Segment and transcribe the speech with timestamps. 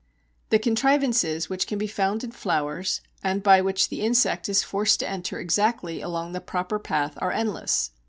[0.49, 4.99] _The contrivances which can be found in flowers, and by which the insect is forced
[5.01, 7.91] to enter exactly along the proper path, are endless.